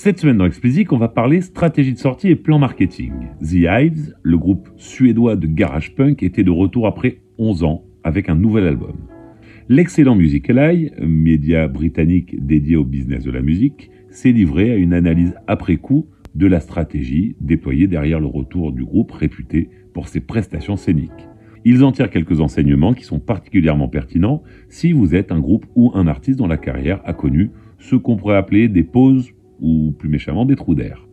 Cette 0.00 0.20
semaine 0.20 0.36
dans 0.36 0.46
Explicit, 0.46 0.92
on 0.92 0.96
va 0.96 1.08
parler 1.08 1.40
stratégie 1.40 1.92
de 1.92 1.98
sortie 1.98 2.28
et 2.28 2.36
plan 2.36 2.60
marketing. 2.60 3.14
The 3.40 3.66
Hives, 3.68 4.14
le 4.22 4.38
groupe 4.38 4.68
suédois 4.76 5.34
de 5.34 5.48
garage 5.48 5.96
punk, 5.96 6.22
était 6.22 6.44
de 6.44 6.52
retour 6.52 6.86
après 6.86 7.18
11 7.38 7.64
ans 7.64 7.84
avec 8.04 8.28
un 8.28 8.36
nouvel 8.36 8.68
album. 8.68 8.94
L'excellent 9.68 10.14
Musical 10.14 10.58
Eye, 10.58 10.92
média 11.00 11.66
britannique 11.66 12.46
dédié 12.46 12.76
au 12.76 12.84
business 12.84 13.24
de 13.24 13.32
la 13.32 13.42
musique, 13.42 13.90
s'est 14.08 14.30
livré 14.30 14.70
à 14.70 14.76
une 14.76 14.92
analyse 14.92 15.34
après 15.48 15.78
coup 15.78 16.06
de 16.36 16.46
la 16.46 16.60
stratégie 16.60 17.34
déployée 17.40 17.88
derrière 17.88 18.20
le 18.20 18.28
retour 18.28 18.70
du 18.70 18.84
groupe 18.84 19.10
réputé 19.10 19.68
pour 19.94 20.06
ses 20.06 20.20
prestations 20.20 20.76
scéniques. 20.76 21.26
Ils 21.64 21.82
en 21.82 21.90
tirent 21.90 22.10
quelques 22.10 22.40
enseignements 22.40 22.94
qui 22.94 23.02
sont 23.02 23.18
particulièrement 23.18 23.88
pertinents 23.88 24.44
si 24.68 24.92
vous 24.92 25.16
êtes 25.16 25.32
un 25.32 25.40
groupe 25.40 25.66
ou 25.74 25.90
un 25.94 26.06
artiste 26.06 26.38
dont 26.38 26.46
la 26.46 26.56
carrière 26.56 27.00
a 27.04 27.14
connu 27.14 27.50
ce 27.80 27.96
qu'on 27.96 28.16
pourrait 28.16 28.36
appeler 28.36 28.68
des 28.68 28.84
pauses 28.84 29.32
ou 29.60 29.92
plus 29.98 30.08
méchamment 30.08 30.44
des 30.44 30.56
trous 30.56 30.74
d'air. 30.74 31.06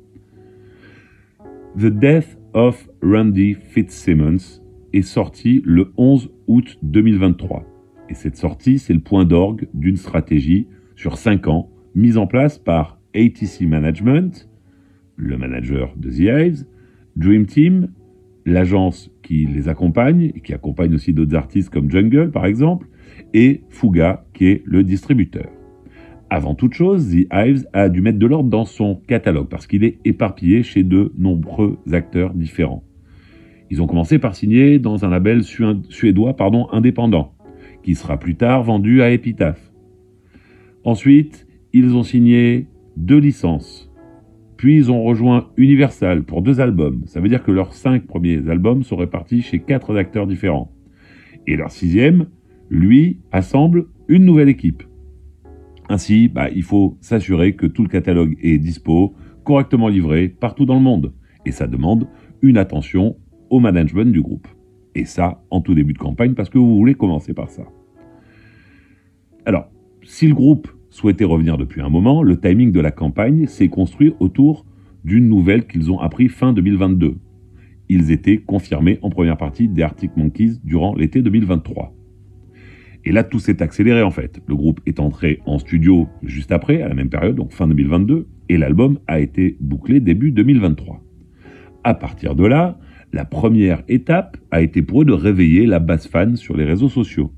The 1.77 1.88
Death 1.88 2.38
of 2.53 2.88
Randy 3.02 3.53
Fitzsimmons 3.53 4.62
est 4.94 5.02
sorti 5.02 5.62
le 5.66 5.91
11 5.98 6.31
août 6.48 6.77
2023. 6.84 7.66
Et 8.09 8.13
cette 8.13 8.38
sortie, 8.38 8.80
c'est 8.80 8.94
le 8.94 9.02
point 9.02 9.26
d'orgue 9.26 9.67
d'une 9.73 9.98
stratégie 9.98 10.67
sur 10.95 11.17
5 11.17 11.48
ans 11.48 11.70
mise 11.95 12.17
en 12.17 12.27
place 12.27 12.58
par 12.59 13.00
ATC 13.13 13.62
Management, 13.62 14.50
le 15.16 15.38
manager 15.38 15.94
de 15.98 16.09
The 16.09 16.20
Hives, 16.20 16.66
Dream 17.16 17.45
Team, 17.45 17.89
l'agence 18.45 19.12
qui 19.23 19.45
les 19.45 19.70
accompagne 19.70 20.31
et 20.36 20.41
qui 20.41 20.53
accompagne 20.53 20.94
aussi 20.94 21.14
d'autres 21.14 21.36
artistes 21.36 21.70
comme 21.70 21.89
Jungle 21.89 22.31
par 22.31 22.45
exemple, 22.45 22.88
et 23.34 23.64
Fuga 23.70 24.25
qui 24.34 24.48
est 24.48 24.64
le 24.66 24.84
distributeur. 24.84 25.50
Avant 26.30 26.56
toute 26.56 26.74
chose, 26.74 27.10
The 27.10 27.28
Hives 27.32 27.68
a 27.74 27.88
dû 27.88 28.02
mettre 28.02 28.18
de 28.18 28.26
l'ordre 28.26 28.50
dans 28.50 28.66
son 28.66 28.96
catalogue 29.08 29.48
parce 29.48 29.68
qu'il 29.68 29.84
est 29.84 30.00
éparpillé 30.06 30.64
chez 30.64 30.84
de 30.84 31.14
nombreux 31.17 31.78
acteurs 31.92 32.34
différents. 32.34 32.84
Ils 33.70 33.82
ont 33.82 33.88
commencé 33.88 34.17
par 34.17 34.36
signer 34.36 34.80
dans 34.80 35.06
un 35.06 35.09
label 35.09 35.44
suédois 35.44 36.36
pardon, 36.36 36.67
indépendant, 36.72 37.34
qui 37.84 37.95
sera 37.95 38.17
plus 38.17 38.36
tard 38.36 38.64
vendu 38.64 39.02
à 39.02 39.12
Epitaph. 39.12 39.72
Ensuite, 40.84 41.48
ils 41.73 41.95
ont 41.95 42.04
signé 42.04 42.67
deux 42.98 43.20
licences. 43.20 43.92
Puis 44.58 44.78
ils 44.78 44.92
ont 44.92 45.04
rejoint 45.04 45.50
Universal 45.58 46.23
pour 46.23 46.42
deux 46.42 46.60
albums. 46.60 47.04
Ça 47.06 47.20
veut 47.20 47.30
dire 47.30 47.44
que 47.44 47.52
leurs 47.52 47.73
cinq 47.73 48.08
premiers 48.08 48.50
albums 48.50 48.84
sont 48.84 48.95
répartis 48.95 49.42
chez 49.42 49.60
quatre 49.60 49.95
acteurs 49.95 50.28
différents. 50.28 50.72
Et 51.45 51.56
leur 51.56 51.72
sixième, 51.72 52.28
lui, 52.70 53.20
assemble 53.32 53.86
une 54.08 54.26
nouvelle 54.26 54.50
équipe. 54.50 54.84
Ainsi, 55.89 56.28
bah, 56.28 56.50
il 56.50 56.64
faut 56.64 56.97
s'assurer 57.02 57.55
que 57.55 57.67
tout 57.67 57.83
le 57.83 57.89
catalogue 57.89 58.36
est 58.41 58.58
dispo, 58.58 59.14
correctement 59.44 59.88
livré 59.88 60.27
partout 60.30 60.66
dans 60.66 60.75
le 60.75 60.81
monde. 60.81 61.14
Et 61.45 61.52
ça 61.52 61.67
demande 61.67 62.08
une 62.42 62.58
attention 62.58 63.17
au 63.50 63.59
management 63.59 64.11
du 64.11 64.22
groupe. 64.22 64.47
Et 64.95 65.05
ça, 65.05 65.44
en 65.52 65.61
tout 65.61 65.75
début 65.75 65.94
de 65.94 65.97
campagne, 65.97 66.33
parce 66.33 66.50
que 66.50 66.58
vous 66.58 66.75
voulez 66.75 66.95
commencer 66.95 67.33
par 67.33 67.50
ça. 67.50 67.64
Alors, 69.45 69.69
si 70.03 70.27
le 70.27 70.33
groupe 70.33 70.67
souhaitait 70.89 71.25
revenir 71.25 71.58
depuis 71.58 71.81
un 71.81 71.89
moment, 71.89 72.23
le 72.23 72.39
timing 72.39 72.72
de 72.72 72.80
la 72.80 72.92
campagne 72.92 73.47
s'est 73.47 73.70
construit 73.70 74.14
autour 74.20 74.66
d'une 75.03 75.30
nouvelle 75.30 75.67
qu'ils 75.67 75.92
ont 75.92 75.99
appris 75.99 76.30
fin 76.30 76.53
2022. 76.53 77.16
Ils 77.89 78.11
étaient 78.11 78.38
confirmés 78.38 78.97
en 79.03 79.09
première 79.09 79.38
partie 79.38 79.67
des 79.67 79.83
Arctic 79.83 80.17
Monkeys 80.17 80.53
durant 80.64 80.95
l'été 80.95 81.22
2023. 81.22 81.94
Et 83.06 83.11
là, 83.11 83.23
tout 83.23 83.39
s'est 83.39 83.61
accéléré 83.61 84.02
en 84.02 84.11
fait. 84.11 84.42
Le 84.48 84.56
groupe 84.56 84.81
est 84.86 85.00
entré 85.00 85.39
en 85.45 85.59
studio 85.59 86.09
juste 86.23 86.52
après, 86.52 86.81
à 86.81 86.88
la 86.88 86.95
même 86.95 87.09
période, 87.09 87.36
donc 87.36 87.52
fin 87.52 87.67
2022, 87.67 88.28
et 88.50 88.58
l'album 88.58 89.00
a 89.08 89.20
été 89.20 89.58
bouclé 89.59 90.00
début 90.00 90.31
2023. 90.31 91.03
À 91.83 91.94
partir 91.94 92.36
de 92.36 92.45
là, 92.45 92.80
la 93.14 93.26
première 93.26 93.83
étape 93.88 94.38
a 94.50 94.61
été 94.61 94.82
pour 94.82 95.04
eux 95.04 95.05
de 95.05 95.14
réveiller 95.14 95.67
la 95.67 95.80
base 95.80 96.08
fan 96.08 96.36
sur 96.36 96.58
les 96.58 96.66
réseaux 96.66 96.89
sociaux. 96.89 97.32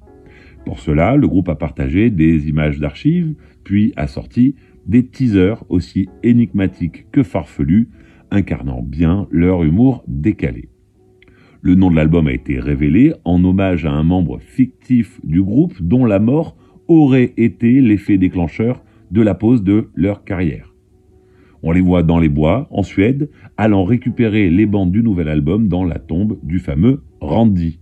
Pour 0.66 0.80
cela, 0.80 1.16
le 1.16 1.28
groupe 1.28 1.50
a 1.50 1.56
partagé 1.56 2.10
des 2.10 2.48
images 2.48 2.80
d'archives, 2.80 3.36
puis 3.64 3.94
a 3.96 4.08
sorti 4.08 4.56
des 4.86 5.06
teasers 5.06 5.64
aussi 5.70 6.08
énigmatiques 6.24 7.12
que 7.12 7.24
farfelus, 7.24 7.90
incarnant 8.32 8.82
bien 8.82 9.28
leur 9.32 9.64
humour 9.64 10.04
décalé. 10.08 10.70
Le 11.62 11.76
nom 11.76 11.90
de 11.90 11.96
l'album 11.96 12.28
a 12.28 12.34
été 12.34 12.60
révélé 12.60 13.14
en 13.26 13.44
hommage 13.44 13.86
à 13.86 13.92
un 13.92 14.04
membre 14.04 14.40
fictif 14.40 15.20
du 15.24 15.42
groupe 15.42 15.82
dont 15.82 16.06
la 16.06 16.20
mort 16.20 16.56
aurait 16.88 17.34
été 17.38 17.82
l'effet 17.82 18.18
déclencheur 18.18 18.84
de 19.12 19.22
la 19.22 19.36
pause 19.36 19.64
de 19.64 19.90
leur 19.96 20.24
carrière. 20.24 20.74
On 21.64 21.72
les 21.72 21.82
voit 21.82 22.04
dans 22.04 22.20
les 22.20 22.30
bois, 22.30 22.68
en 22.72 22.84
Suède, 22.84 23.30
allant 23.58 23.84
récupérer 23.84 24.50
les 24.50 24.66
bandes 24.66 24.92
du 24.92 25.02
nouvel 25.02 25.28
album 25.28 25.68
dans 25.68 25.84
la 25.84 26.00
tombe 26.00 26.38
du 26.44 26.60
fameux 26.60 27.02
Randy. 27.20 27.80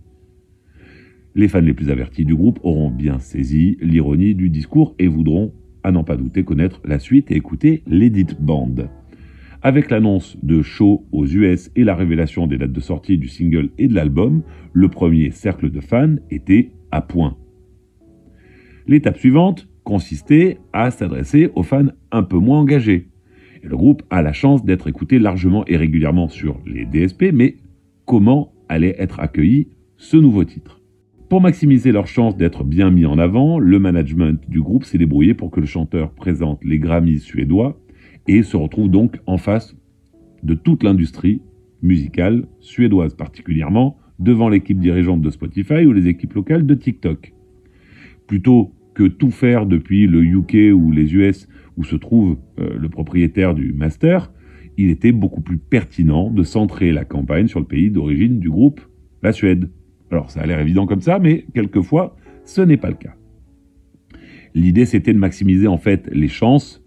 Les 1.34 1.48
fans 1.48 1.60
les 1.60 1.74
plus 1.74 1.90
avertis 1.90 2.24
du 2.24 2.34
groupe 2.34 2.58
auront 2.62 2.90
bien 2.90 3.18
saisi 3.18 3.76
l'ironie 3.82 4.34
du 4.34 4.48
discours 4.48 4.94
et 4.98 5.06
voudront, 5.06 5.52
à 5.82 5.92
n'en 5.92 6.02
pas 6.02 6.16
douter, 6.16 6.44
connaître 6.44 6.80
la 6.84 6.98
suite 6.98 7.30
et 7.30 7.36
écouter 7.36 7.82
l'Edit 7.86 8.34
Band. 8.40 8.74
Avec 9.66 9.90
l'annonce 9.90 10.36
de 10.44 10.62
show 10.62 11.08
aux 11.10 11.26
US 11.26 11.72
et 11.74 11.82
la 11.82 11.96
révélation 11.96 12.46
des 12.46 12.56
dates 12.56 12.70
de 12.70 12.78
sortie 12.78 13.18
du 13.18 13.26
single 13.26 13.70
et 13.78 13.88
de 13.88 13.96
l'album, 13.96 14.44
le 14.72 14.88
premier 14.88 15.32
cercle 15.32 15.72
de 15.72 15.80
fans 15.80 16.14
était 16.30 16.70
à 16.92 17.00
point. 17.00 17.36
L'étape 18.86 19.18
suivante 19.18 19.66
consistait 19.82 20.58
à 20.72 20.92
s'adresser 20.92 21.50
aux 21.56 21.64
fans 21.64 21.88
un 22.12 22.22
peu 22.22 22.38
moins 22.38 22.60
engagés. 22.60 23.08
Le 23.64 23.76
groupe 23.76 24.04
a 24.08 24.22
la 24.22 24.32
chance 24.32 24.64
d'être 24.64 24.86
écouté 24.86 25.18
largement 25.18 25.64
et 25.66 25.76
régulièrement 25.76 26.28
sur 26.28 26.60
les 26.64 26.84
DSP, 26.84 27.32
mais 27.34 27.56
comment 28.04 28.52
allait 28.68 28.94
être 29.00 29.18
accueilli 29.18 29.66
ce 29.96 30.16
nouveau 30.16 30.44
titre? 30.44 30.80
Pour 31.28 31.40
maximiser 31.40 31.90
leur 31.90 32.06
chance 32.06 32.36
d'être 32.36 32.62
bien 32.62 32.92
mis 32.92 33.04
en 33.04 33.18
avant, 33.18 33.58
le 33.58 33.80
management 33.80 34.48
du 34.48 34.60
groupe 34.60 34.84
s'est 34.84 34.96
débrouillé 34.96 35.34
pour 35.34 35.50
que 35.50 35.58
le 35.58 35.66
chanteur 35.66 36.12
présente 36.12 36.62
les 36.62 36.78
Grammys 36.78 37.18
suédois 37.18 37.80
et 38.28 38.42
se 38.42 38.56
retrouve 38.56 38.90
donc 38.90 39.18
en 39.26 39.38
face 39.38 39.76
de 40.42 40.54
toute 40.54 40.82
l'industrie 40.82 41.40
musicale 41.82 42.46
suédoise 42.60 43.14
particulièrement, 43.14 43.98
devant 44.18 44.48
l'équipe 44.48 44.78
dirigeante 44.78 45.20
de 45.20 45.30
Spotify 45.30 45.84
ou 45.84 45.92
les 45.92 46.08
équipes 46.08 46.34
locales 46.34 46.66
de 46.66 46.74
TikTok. 46.74 47.34
Plutôt 48.26 48.72
que 48.94 49.04
tout 49.04 49.30
faire 49.30 49.66
depuis 49.66 50.06
le 50.06 50.22
UK 50.24 50.74
ou 50.74 50.90
les 50.90 51.14
US 51.14 51.48
où 51.76 51.84
se 51.84 51.96
trouve 51.96 52.38
euh, 52.58 52.78
le 52.78 52.88
propriétaire 52.88 53.54
du 53.54 53.72
master, 53.72 54.32
il 54.78 54.90
était 54.90 55.12
beaucoup 55.12 55.42
plus 55.42 55.58
pertinent 55.58 56.30
de 56.30 56.42
centrer 56.42 56.92
la 56.92 57.04
campagne 57.04 57.46
sur 57.46 57.60
le 57.60 57.66
pays 57.66 57.90
d'origine 57.90 58.40
du 58.40 58.48
groupe, 58.48 58.80
la 59.22 59.32
Suède. 59.32 59.70
Alors 60.10 60.30
ça 60.30 60.40
a 60.40 60.46
l'air 60.46 60.60
évident 60.60 60.86
comme 60.86 61.02
ça, 61.02 61.18
mais 61.18 61.44
quelquefois 61.54 62.16
ce 62.44 62.62
n'est 62.62 62.76
pas 62.76 62.88
le 62.88 62.96
cas. 62.96 63.14
L'idée 64.54 64.86
c'était 64.86 65.12
de 65.12 65.18
maximiser 65.18 65.66
en 65.66 65.78
fait 65.78 66.08
les 66.12 66.28
chances 66.28 66.82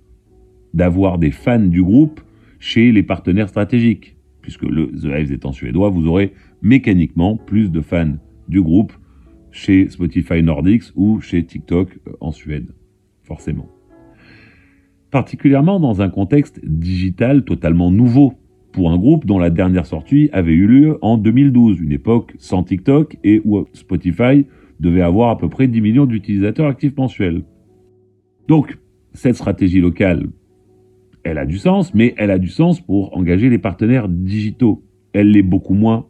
d'avoir 0.73 1.17
des 1.17 1.31
fans 1.31 1.59
du 1.59 1.83
groupe 1.83 2.21
chez 2.59 2.91
les 2.91 3.03
partenaires 3.03 3.49
stratégiques. 3.49 4.15
Puisque 4.41 4.63
le 4.63 4.87
The 4.87 5.05
Hives 5.05 5.31
étant 5.31 5.51
suédois, 5.51 5.89
vous 5.89 6.07
aurez 6.07 6.33
mécaniquement 6.61 7.37
plus 7.37 7.71
de 7.71 7.81
fans 7.81 8.15
du 8.47 8.61
groupe 8.61 8.93
chez 9.51 9.89
Spotify 9.89 10.43
Nordics 10.43 10.85
ou 10.95 11.21
chez 11.21 11.43
TikTok 11.43 11.99
euh, 12.07 12.11
en 12.19 12.31
Suède, 12.31 12.67
forcément. 13.23 13.67
Particulièrement 15.11 15.79
dans 15.79 16.01
un 16.01 16.09
contexte 16.09 16.59
digital 16.63 17.43
totalement 17.43 17.89
nouveau 17.89 18.33
pour 18.71 18.91
un 18.91 18.97
groupe 18.97 19.25
dont 19.25 19.39
la 19.39 19.49
dernière 19.49 19.87
sortie 19.87 20.29
avait 20.31 20.53
eu 20.53 20.67
lieu 20.67 20.99
en 21.01 21.17
2012, 21.17 21.79
une 21.79 21.91
époque 21.91 22.35
sans 22.37 22.63
TikTok 22.63 23.17
et 23.23 23.41
où 23.43 23.65
Spotify 23.73 24.45
devait 24.79 25.01
avoir 25.01 25.31
à 25.31 25.37
peu 25.37 25.49
près 25.49 25.67
10 25.67 25.81
millions 25.81 26.05
d'utilisateurs 26.05 26.67
actifs 26.67 26.95
mensuels. 26.95 27.41
Donc, 28.47 28.77
cette 29.13 29.35
stratégie 29.35 29.81
locale 29.81 30.27
elle 31.23 31.37
a 31.37 31.45
du 31.45 31.57
sens, 31.57 31.93
mais 31.93 32.13
elle 32.17 32.31
a 32.31 32.39
du 32.39 32.47
sens 32.47 32.81
pour 32.81 33.15
engager 33.17 33.49
les 33.49 33.57
partenaires 33.57 34.07
digitaux. 34.07 34.83
Elle 35.13 35.31
l'est 35.31 35.41
beaucoup 35.41 35.73
moins, 35.73 36.07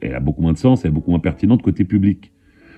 elle 0.00 0.14
a 0.14 0.20
beaucoup 0.20 0.42
moins 0.42 0.52
de 0.52 0.58
sens, 0.58 0.84
elle 0.84 0.90
est 0.90 0.94
beaucoup 0.94 1.10
moins 1.10 1.20
pertinente 1.20 1.62
côté 1.62 1.84
public. 1.84 2.32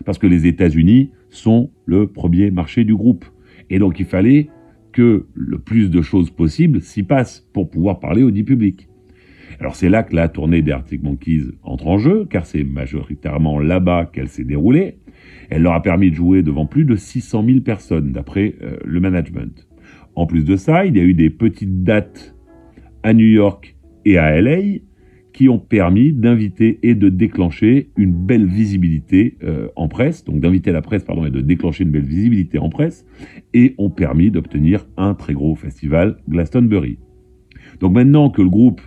Parce 0.04 0.18
que 0.18 0.26
les 0.26 0.46
États-Unis 0.46 1.10
sont 1.30 1.70
le 1.84 2.06
premier 2.06 2.50
marché 2.50 2.84
du 2.84 2.94
groupe. 2.94 3.24
Et 3.70 3.78
donc 3.78 3.98
il 3.98 4.06
fallait 4.06 4.48
que 4.92 5.26
le 5.34 5.58
plus 5.58 5.90
de 5.90 6.00
choses 6.00 6.30
possibles 6.30 6.80
s'y 6.80 7.02
passent 7.02 7.46
pour 7.52 7.68
pouvoir 7.68 8.00
parler 8.00 8.22
au 8.22 8.30
dit 8.30 8.44
public. 8.44 8.88
Alors 9.60 9.74
c'est 9.74 9.88
là 9.88 10.02
que 10.02 10.14
la 10.14 10.28
tournée 10.28 10.62
des 10.62 10.72
Arctic 10.72 11.02
Monkeys 11.02 11.44
entre 11.62 11.86
en 11.86 11.98
jeu, 11.98 12.26
car 12.28 12.46
c'est 12.46 12.64
majoritairement 12.64 13.58
là-bas 13.58 14.10
qu'elle 14.12 14.28
s'est 14.28 14.44
déroulée. 14.44 14.98
Elle 15.50 15.62
leur 15.62 15.72
a 15.72 15.82
permis 15.82 16.10
de 16.10 16.14
jouer 16.14 16.42
devant 16.42 16.66
plus 16.66 16.84
de 16.84 16.96
600 16.96 17.44
000 17.46 17.60
personnes, 17.60 18.12
d'après 18.12 18.54
euh, 18.62 18.76
le 18.84 19.00
management. 19.00 19.65
En 20.16 20.26
plus 20.26 20.44
de 20.44 20.56
ça, 20.56 20.86
il 20.86 20.96
y 20.96 21.00
a 21.00 21.04
eu 21.04 21.14
des 21.14 21.30
petites 21.30 21.84
dates 21.84 22.34
à 23.02 23.12
New 23.12 23.26
York 23.26 23.76
et 24.06 24.16
à 24.16 24.40
LA 24.40 24.78
qui 25.34 25.50
ont 25.50 25.58
permis 25.58 26.14
d'inviter 26.14 26.78
et 26.82 26.94
de 26.94 27.10
déclencher 27.10 27.90
une 27.98 28.12
belle 28.12 28.46
visibilité 28.46 29.36
euh, 29.44 29.68
en 29.76 29.86
presse, 29.86 30.24
donc 30.24 30.40
d'inviter 30.40 30.72
la 30.72 30.80
presse 30.80 31.04
pardon 31.04 31.26
et 31.26 31.30
de 31.30 31.42
déclencher 31.42 31.84
une 31.84 31.90
belle 31.90 32.06
visibilité 32.06 32.58
en 32.58 32.70
presse, 32.70 33.04
et 33.52 33.74
ont 33.76 33.90
permis 33.90 34.30
d'obtenir 34.30 34.86
un 34.96 35.12
très 35.12 35.34
gros 35.34 35.54
festival 35.54 36.16
Glastonbury. 36.26 36.96
Donc 37.80 37.92
maintenant 37.92 38.30
que 38.30 38.40
le 38.40 38.48
groupe 38.48 38.80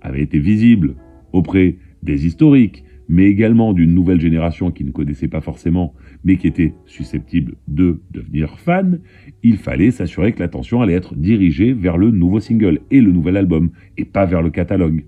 avait 0.00 0.22
été 0.22 0.40
visible 0.40 0.96
auprès 1.32 1.76
des 2.02 2.26
historiques, 2.26 2.82
mais 3.08 3.26
également 3.26 3.72
d'une 3.72 3.94
nouvelle 3.94 4.20
génération 4.20 4.70
qui 4.70 4.84
ne 4.84 4.90
connaissait 4.90 5.28
pas 5.28 5.40
forcément, 5.40 5.94
mais 6.24 6.36
qui 6.36 6.46
était 6.46 6.74
susceptible 6.86 7.54
de 7.68 8.00
devenir 8.10 8.58
fan, 8.58 9.00
il 9.42 9.56
fallait 9.58 9.90
s'assurer 9.90 10.32
que 10.32 10.40
l'attention 10.40 10.82
allait 10.82 10.94
être 10.94 11.14
dirigée 11.14 11.72
vers 11.72 11.98
le 11.98 12.10
nouveau 12.10 12.40
single 12.40 12.80
et 12.90 13.00
le 13.00 13.12
nouvel 13.12 13.36
album, 13.36 13.70
et 13.96 14.04
pas 14.04 14.26
vers 14.26 14.42
le 14.42 14.50
catalogue. 14.50 15.04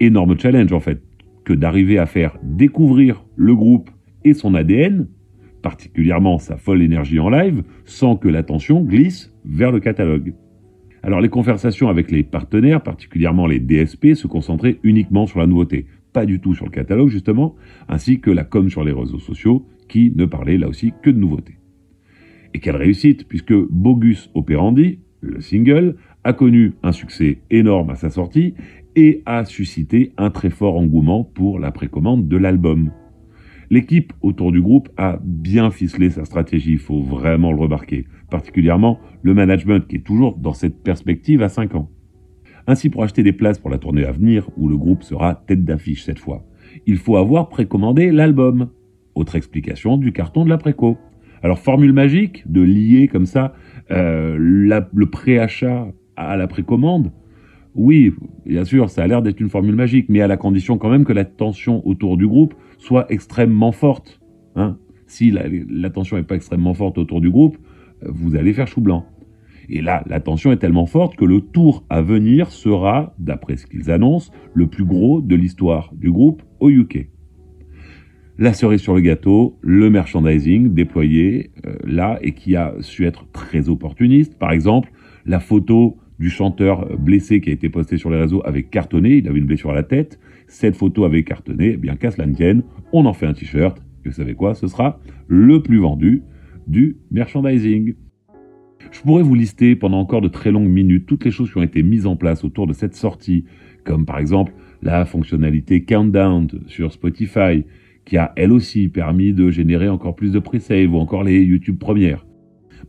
Énorme 0.00 0.38
challenge 0.38 0.72
en 0.72 0.80
fait, 0.80 1.02
que 1.44 1.52
d'arriver 1.52 1.98
à 1.98 2.06
faire 2.06 2.38
découvrir 2.42 3.24
le 3.36 3.54
groupe 3.54 3.90
et 4.24 4.34
son 4.34 4.54
ADN, 4.54 5.08
particulièrement 5.62 6.38
sa 6.38 6.56
folle 6.56 6.82
énergie 6.82 7.18
en 7.18 7.30
live, 7.30 7.62
sans 7.84 8.16
que 8.16 8.28
l'attention 8.28 8.82
glisse 8.82 9.32
vers 9.44 9.72
le 9.72 9.80
catalogue. 9.80 10.34
Alors 11.02 11.20
les 11.20 11.28
conversations 11.28 11.88
avec 11.88 12.10
les 12.10 12.22
partenaires, 12.22 12.82
particulièrement 12.82 13.46
les 13.46 13.60
DSP, 13.60 14.14
se 14.14 14.26
concentraient 14.26 14.78
uniquement 14.82 15.26
sur 15.26 15.38
la 15.38 15.46
nouveauté, 15.46 15.86
pas 16.14 16.24
du 16.24 16.40
tout 16.40 16.54
sur 16.54 16.64
le 16.64 16.70
catalogue 16.70 17.10
justement, 17.10 17.56
ainsi 17.88 18.20
que 18.20 18.30
la 18.30 18.44
com 18.44 18.70
sur 18.70 18.84
les 18.84 18.92
réseaux 18.92 19.18
sociaux, 19.18 19.66
qui 19.88 20.12
ne 20.16 20.24
parlait 20.24 20.56
là 20.56 20.68
aussi 20.68 20.94
que 21.02 21.10
de 21.10 21.18
nouveautés. 21.18 21.58
Et 22.54 22.60
quelle 22.60 22.76
réussite, 22.76 23.28
puisque 23.28 23.52
Bogus 23.52 24.30
Operandi, 24.32 25.00
le 25.20 25.40
single, 25.40 25.96
a 26.22 26.32
connu 26.32 26.72
un 26.82 26.92
succès 26.92 27.40
énorme 27.50 27.90
à 27.90 27.96
sa 27.96 28.08
sortie 28.08 28.54
et 28.96 29.22
a 29.26 29.44
suscité 29.44 30.12
un 30.16 30.30
très 30.30 30.50
fort 30.50 30.78
engouement 30.78 31.24
pour 31.24 31.58
la 31.58 31.72
précommande 31.72 32.28
de 32.28 32.36
l'album. 32.36 32.92
L'équipe 33.70 34.12
autour 34.22 34.52
du 34.52 34.62
groupe 34.62 34.88
a 34.96 35.18
bien 35.24 35.70
ficelé 35.70 36.10
sa 36.10 36.24
stratégie, 36.24 36.72
il 36.72 36.78
faut 36.78 37.02
vraiment 37.02 37.50
le 37.50 37.58
remarquer, 37.58 38.06
particulièrement 38.30 39.00
le 39.22 39.34
management 39.34 39.86
qui 39.86 39.96
est 39.96 40.06
toujours 40.06 40.36
dans 40.36 40.52
cette 40.52 40.82
perspective 40.82 41.42
à 41.42 41.48
5 41.48 41.74
ans. 41.74 41.90
Ainsi, 42.66 42.88
pour 42.88 43.02
acheter 43.04 43.22
des 43.22 43.32
places 43.32 43.58
pour 43.58 43.70
la 43.70 43.78
tournée 43.78 44.04
à 44.04 44.12
venir, 44.12 44.48
où 44.56 44.68
le 44.68 44.76
groupe 44.76 45.02
sera 45.02 45.34
tête 45.46 45.64
d'affiche 45.64 46.04
cette 46.04 46.18
fois, 46.18 46.44
il 46.86 46.96
faut 46.96 47.16
avoir 47.16 47.48
précommandé 47.48 48.10
l'album. 48.10 48.70
Autre 49.14 49.36
explication 49.36 49.96
du 49.96 50.12
carton 50.12 50.44
de 50.44 50.50
la 50.50 50.58
préco. 50.58 50.98
Alors, 51.42 51.58
formule 51.58 51.92
magique 51.92 52.50
de 52.50 52.62
lier 52.62 53.06
comme 53.06 53.26
ça 53.26 53.54
euh, 53.90 54.36
le 54.38 55.06
préachat 55.06 55.88
à 56.16 56.36
la 56.36 56.46
précommande, 56.46 57.12
oui, 57.74 58.12
bien 58.46 58.64
sûr, 58.64 58.88
ça 58.88 59.02
a 59.02 59.06
l'air 59.06 59.20
d'être 59.20 59.40
une 59.40 59.48
formule 59.48 59.74
magique, 59.74 60.06
mais 60.08 60.20
à 60.20 60.28
la 60.28 60.36
condition 60.36 60.78
quand 60.78 60.90
même 60.90 61.04
que 61.04 61.12
la 61.12 61.24
tension 61.24 61.86
autour 61.86 62.16
du 62.16 62.26
groupe 62.26 62.54
soit 62.78 63.10
extrêmement 63.10 63.72
forte. 63.72 64.20
Hein. 64.54 64.78
Si 65.06 65.32
la, 65.32 65.90
tension 65.90 66.16
n'est 66.16 66.22
pas 66.22 66.36
extrêmement 66.36 66.74
forte 66.74 66.98
autour 66.98 67.20
du 67.20 67.30
groupe, 67.30 67.58
euh, 68.04 68.08
vous 68.12 68.36
allez 68.36 68.52
faire 68.52 68.68
chou 68.68 68.80
blanc. 68.80 69.06
Et 69.68 69.80
là, 69.80 70.02
la 70.06 70.20
tension 70.20 70.52
est 70.52 70.56
tellement 70.56 70.86
forte 70.86 71.16
que 71.16 71.24
le 71.24 71.40
tour 71.40 71.84
à 71.90 72.02
venir 72.02 72.50
sera, 72.50 73.14
d'après 73.18 73.56
ce 73.56 73.66
qu'ils 73.66 73.90
annoncent, 73.90 74.32
le 74.54 74.66
plus 74.66 74.84
gros 74.84 75.20
de 75.20 75.34
l'histoire 75.34 75.92
du 75.94 76.10
groupe 76.10 76.42
au 76.60 76.70
UK. 76.70 77.08
La 78.36 78.52
cerise 78.52 78.80
sur 78.80 78.94
le 78.94 79.00
gâteau, 79.00 79.58
le 79.60 79.90
merchandising 79.90 80.74
déployé 80.74 81.52
euh, 81.66 81.76
là 81.84 82.18
et 82.20 82.32
qui 82.32 82.56
a 82.56 82.74
su 82.80 83.06
être 83.06 83.30
très 83.32 83.68
opportuniste. 83.68 84.38
Par 84.38 84.50
exemple, 84.50 84.90
la 85.24 85.38
photo 85.38 85.98
du 86.18 86.30
chanteur 86.30 86.96
blessé 86.98 87.40
qui 87.40 87.50
a 87.50 87.52
été 87.52 87.68
posté 87.68 87.96
sur 87.96 88.10
les 88.10 88.18
réseaux 88.18 88.42
avec 88.44 88.70
cartonné, 88.70 89.16
il 89.16 89.28
avait 89.28 89.38
une 89.38 89.46
blessure 89.46 89.70
à 89.70 89.74
la 89.74 89.82
tête, 89.82 90.18
cette 90.46 90.76
photo 90.76 91.04
avait 91.04 91.22
cartonné, 91.24 91.72
eh 91.74 91.76
bien 91.76 91.96
qu'à 91.96 92.10
cela 92.10 92.26
ne 92.26 92.34
tienne, 92.34 92.62
on 92.92 93.06
en 93.06 93.12
fait 93.12 93.26
un 93.26 93.34
t-shirt, 93.34 93.78
et 94.04 94.08
vous 94.08 94.14
savez 94.14 94.34
quoi, 94.34 94.54
ce 94.54 94.66
sera 94.66 95.00
le 95.28 95.62
plus 95.62 95.78
vendu 95.78 96.22
du 96.66 96.98
merchandising. 97.10 97.94
Je 98.94 99.00
pourrais 99.00 99.24
vous 99.24 99.34
lister 99.34 99.74
pendant 99.74 99.98
encore 99.98 100.20
de 100.20 100.28
très 100.28 100.52
longues 100.52 100.68
minutes 100.68 101.06
toutes 101.06 101.24
les 101.24 101.32
choses 101.32 101.50
qui 101.50 101.58
ont 101.58 101.64
été 101.64 101.82
mises 101.82 102.06
en 102.06 102.14
place 102.14 102.44
autour 102.44 102.68
de 102.68 102.72
cette 102.72 102.94
sortie, 102.94 103.44
comme 103.82 104.06
par 104.06 104.18
exemple 104.18 104.52
la 104.82 105.04
fonctionnalité 105.04 105.82
Countdown 105.82 106.48
sur 106.68 106.92
Spotify, 106.92 107.64
qui 108.04 108.16
a 108.16 108.32
elle 108.36 108.52
aussi 108.52 108.88
permis 108.88 109.32
de 109.32 109.50
générer 109.50 109.88
encore 109.88 110.14
plus 110.14 110.30
de 110.30 110.38
pre-save, 110.38 110.94
ou 110.94 110.98
encore 110.98 111.24
les 111.24 111.42
YouTube 111.42 111.76
premières. 111.76 112.24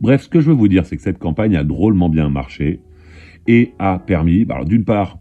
Bref, 0.00 0.22
ce 0.22 0.28
que 0.28 0.40
je 0.40 0.46
veux 0.46 0.54
vous 0.54 0.68
dire, 0.68 0.86
c'est 0.86 0.96
que 0.96 1.02
cette 1.02 1.18
campagne 1.18 1.56
a 1.56 1.64
drôlement 1.64 2.08
bien 2.08 2.30
marché 2.30 2.80
et 3.48 3.72
a 3.80 3.98
permis, 3.98 4.44
bah, 4.44 4.62
d'une 4.64 4.84
part, 4.84 5.18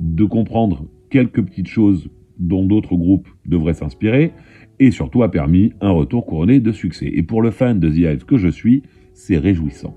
de 0.00 0.24
comprendre 0.24 0.88
quelques 1.08 1.42
petites 1.42 1.68
choses 1.68 2.10
dont 2.38 2.66
d'autres 2.66 2.96
groupes 2.96 3.28
devraient 3.46 3.74
s'inspirer, 3.74 4.32
et 4.80 4.90
surtout 4.90 5.22
a 5.22 5.30
permis 5.30 5.72
un 5.80 5.90
retour 5.90 6.26
couronné 6.26 6.58
de 6.58 6.72
succès. 6.72 7.06
Et 7.14 7.22
pour 7.22 7.42
le 7.42 7.52
fan 7.52 7.78
de 7.78 7.88
The 7.88 7.96
Hive 7.96 8.24
que 8.24 8.38
je 8.38 8.48
suis, 8.48 8.82
c'est 9.14 9.38
réjouissant. 9.38 9.96